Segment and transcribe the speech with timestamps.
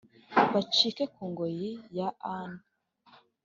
[0.53, 2.61] bacike kungoyi ya ani